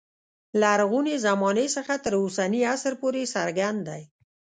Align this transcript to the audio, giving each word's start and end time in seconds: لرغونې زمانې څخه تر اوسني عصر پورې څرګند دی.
لرغونې 0.61 1.15
زمانې 1.25 1.67
څخه 1.75 1.93
تر 2.05 2.13
اوسني 2.21 2.61
عصر 2.71 2.93
پورې 3.01 3.31
څرګند 3.35 3.79
دی. 3.89 4.01